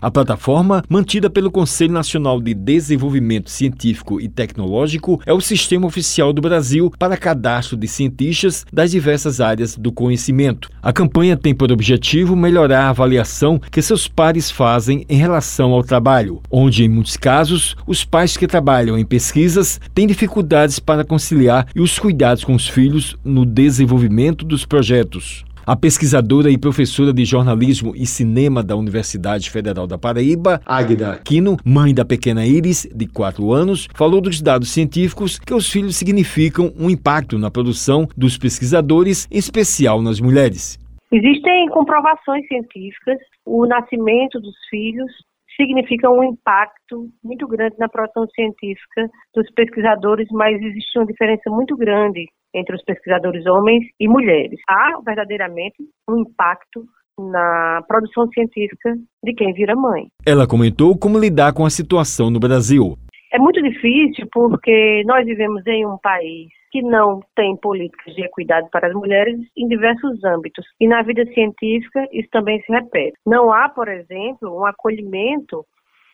A 0.00 0.10
plataforma, 0.10 0.84
mantida 0.88 1.30
pelo 1.30 1.50
Conselho 1.50 1.92
Nacional 1.92 2.40
de 2.40 2.52
Desenvolvimento 2.52 3.50
Científico 3.50 4.20
e 4.20 4.28
Tecnológico, 4.28 5.20
é 5.24 5.32
o 5.32 5.40
sistema 5.40 5.86
oficial 5.86 6.32
do 6.32 6.42
Brasil 6.42 6.92
para 6.98 7.16
cadastro 7.16 7.76
de 7.76 7.88
cientistas 7.88 8.66
das 8.72 8.90
diversas 8.90 9.40
áreas 9.40 9.76
do 9.76 9.90
conhecimento. 9.90 10.68
A 10.82 10.92
campanha 10.92 11.36
tem 11.36 11.54
por 11.54 11.72
objetivo 11.72 12.36
melhorar 12.36 12.84
a 12.84 12.90
avaliação 12.90 13.58
que 13.70 13.80
seus 13.80 14.06
pares 14.06 14.50
fazem 14.50 15.04
em 15.08 15.16
relação 15.16 15.72
ao 15.72 15.82
trabalho, 15.82 16.42
onde, 16.50 16.84
em 16.84 16.88
muitos 16.88 17.16
casos, 17.16 17.74
os 17.86 18.04
pais 18.04 18.36
que 18.36 18.46
trabalham 18.46 18.98
em 18.98 19.04
pesquisas 19.04 19.80
têm 19.94 20.06
dificuldades 20.06 20.78
para 20.78 21.04
conciliar 21.04 21.66
e 21.74 21.80
os 21.80 21.98
cuidados 21.98 22.44
com 22.44 22.54
os 22.54 22.68
filhos 22.68 23.16
no 23.24 23.46
desenvolvimento 23.46 24.44
dos 24.44 24.64
projetos. 24.64 25.44
A 25.68 25.74
pesquisadora 25.74 26.48
e 26.48 26.56
professora 26.56 27.12
de 27.12 27.24
jornalismo 27.24 27.92
e 27.96 28.06
cinema 28.06 28.62
da 28.62 28.76
Universidade 28.76 29.50
Federal 29.50 29.84
da 29.84 29.98
Paraíba, 29.98 30.60
Águida 30.64 31.10
Aquino, 31.10 31.56
mãe 31.64 31.92
da 31.92 32.04
pequena 32.04 32.46
Iris, 32.46 32.88
de 32.94 33.08
4 33.08 33.52
anos, 33.52 33.88
falou 33.92 34.20
dos 34.20 34.40
dados 34.40 34.70
científicos 34.70 35.40
que 35.40 35.52
os 35.52 35.68
filhos 35.68 35.96
significam 35.96 36.72
um 36.78 36.88
impacto 36.88 37.36
na 37.36 37.50
produção 37.50 38.06
dos 38.16 38.38
pesquisadores, 38.38 39.26
em 39.28 39.38
especial 39.38 40.00
nas 40.00 40.20
mulheres. 40.20 40.78
Existem 41.10 41.68
comprovações 41.70 42.46
científicas, 42.46 43.18
o 43.44 43.66
nascimento 43.66 44.38
dos 44.38 44.54
filhos 44.70 45.10
significa 45.56 46.10
um 46.10 46.22
impacto 46.22 47.08
muito 47.24 47.46
grande 47.46 47.76
na 47.78 47.88
produção 47.88 48.26
científica 48.34 49.08
dos 49.34 49.50
pesquisadores, 49.52 50.28
mas 50.30 50.60
existe 50.60 50.98
uma 50.98 51.06
diferença 51.06 51.50
muito 51.50 51.76
grande 51.76 52.26
entre 52.54 52.74
os 52.74 52.82
pesquisadores 52.84 53.44
homens 53.46 53.84
e 54.00 54.08
mulheres. 54.08 54.58
Há 54.68 55.00
verdadeiramente 55.04 55.76
um 56.08 56.20
impacto 56.20 56.84
na 57.18 57.82
produção 57.88 58.28
científica 58.28 58.94
de 59.24 59.34
quem 59.34 59.52
vira 59.52 59.74
mãe. 59.74 60.06
Ela 60.26 60.46
comentou 60.46 60.96
como 60.98 61.18
lidar 61.18 61.52
com 61.54 61.64
a 61.64 61.70
situação 61.70 62.30
no 62.30 62.38
Brasil. 62.38 62.96
É 63.36 63.38
muito 63.38 63.60
difícil 63.62 64.26
porque 64.32 65.02
nós 65.04 65.26
vivemos 65.26 65.62
em 65.66 65.84
um 65.84 65.98
país 65.98 66.48
que 66.72 66.80
não 66.80 67.20
tem 67.34 67.54
políticas 67.58 68.14
de 68.14 68.24
equidade 68.24 68.66
para 68.70 68.88
as 68.88 68.94
mulheres 68.94 69.38
em 69.54 69.68
diversos 69.68 70.24
âmbitos. 70.24 70.64
E 70.80 70.88
na 70.88 71.02
vida 71.02 71.22
científica 71.34 72.02
isso 72.12 72.30
também 72.30 72.62
se 72.62 72.72
repete. 72.72 73.12
Não 73.26 73.52
há, 73.52 73.68
por 73.68 73.88
exemplo, 73.88 74.58
um 74.58 74.64
acolhimento 74.64 75.66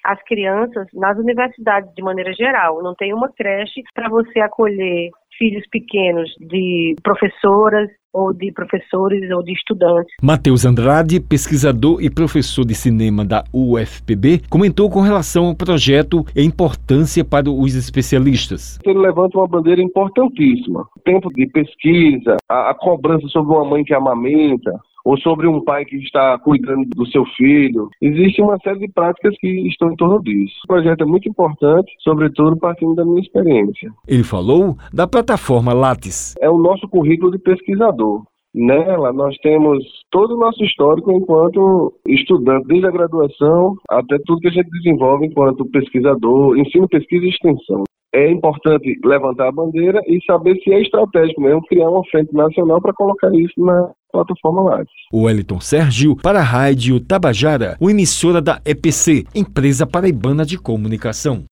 às 0.05 0.21
crianças 0.25 0.89
nas 0.93 1.17
universidades 1.17 1.95
de 1.95 2.03
maneira 2.03 2.33
geral. 2.33 2.83
Não 2.83 2.93
tem 2.93 3.15
uma 3.15 3.31
creche 3.33 3.85
para 3.95 4.09
você 4.09 4.41
acolher 4.41 5.11
filhos 5.39 5.65
pequenos 5.71 6.29
de 6.41 6.97
professoras 7.05 7.89
ou 8.13 8.33
de 8.33 8.53
professores 8.53 9.31
ou 9.31 9.43
de 9.43 9.53
estudantes. 9.53 10.15
Matheus 10.23 10.65
Andrade, 10.65 11.21
pesquisador 11.21 12.03
e 12.03 12.11
professor 12.11 12.65
de 12.65 12.75
cinema 12.75 13.25
da 13.25 13.45
UFPB, 13.53 14.43
comentou 14.51 14.91
com 14.91 15.01
relação 15.01 15.47
ao 15.47 15.55
projeto 15.55 16.25
e 16.35 16.41
a 16.41 16.45
importância 16.45 17.25
para 17.25 17.51
os 17.51 17.75
especialistas. 17.75 18.79
Ele 18.85 18.99
levanta 18.99 19.39
uma 19.39 19.49
bandeira 19.49 19.83
importantíssima. 19.83 20.87
O 20.97 21.01
tempo 21.01 21.33
de 21.33 21.47
pesquisa, 21.47 22.37
a, 22.49 22.71
a 22.71 22.75
cobrança 22.75 23.27
sobre 23.29 23.55
uma 23.55 23.65
mãe 23.65 23.85
que 23.85 23.95
amamenta, 23.95 24.73
ou 25.05 25.19
sobre 25.19 25.47
um 25.47 25.63
pai 25.63 25.85
que 25.85 25.97
está 25.97 26.39
cuidando 26.39 26.89
do 26.95 27.07
seu 27.07 27.25
filho. 27.37 27.89
Existe 28.01 28.41
uma 28.41 28.59
série 28.59 28.81
de 28.81 28.89
práticas 28.93 29.35
que 29.39 29.49
estão 29.69 29.91
em 29.91 29.97
torno 29.97 30.23
disso. 30.23 30.55
O 30.65 30.69
projeto 30.69 31.03
é 31.03 31.07
muito 31.07 31.29
importante, 31.29 31.93
sobretudo 32.01 32.57
partindo 32.59 32.95
da 32.95 33.05
minha 33.05 33.21
experiência. 33.21 33.91
Ele 34.07 34.25
falou 34.25 34.77
da 34.93 35.07
plataforma 35.07 35.73
Lattes. 35.73 36.35
É 36.41 36.49
o 36.49 36.59
nosso 36.59 36.89
currículo 36.89 37.33
de 37.33 37.39
pesquisador. 37.39 38.23
Nela, 38.55 39.15
nós 39.15 39.35
temos 39.39 39.83
todo 40.11 40.35
o 40.35 40.39
nosso 40.39 40.63
histórico 40.63 41.11
enquanto 41.11 41.95
estudante, 42.07 42.67
desde 42.67 42.87
a 42.87 42.91
graduação 42.91 43.77
até 43.89 44.19
tudo 44.27 44.41
que 44.41 44.49
a 44.49 44.53
gente 44.53 44.69
desenvolve 44.69 45.27
enquanto 45.27 45.65
pesquisador, 45.71 46.59
ensino, 46.59 46.87
pesquisa 46.87 47.25
e 47.25 47.31
extensão 47.31 47.85
é 48.15 48.31
importante 48.31 48.99
levantar 49.05 49.49
a 49.49 49.53
bandeira 49.53 50.01
e 50.07 50.23
saber 50.27 50.57
se 50.63 50.73
é 50.73 50.83
estratégico 50.83 51.41
mesmo 51.41 51.63
criar 51.63 51.89
uma 51.89 52.05
frente 52.11 52.33
nacional 52.35 52.81
para 52.81 52.93
colocar 52.93 53.35
isso 53.35 53.59
na 53.59 53.91
plataforma 54.13 54.63
Lattes. 54.63 54.93
O 55.11 55.23
Wellington 55.23 55.61
Sérgio 55.61 56.15
para 56.17 56.41
a 56.41 56.45
Rádio 56.45 57.01
Tabajara, 57.01 57.77
o 57.81 57.91
emissora 57.91 58.41
da 58.41 58.61
EPC, 58.65 59.25
Empresa 59.35 59.87
Paraibana 59.87 60.45
de 60.45 60.59
Comunicação. 60.59 61.45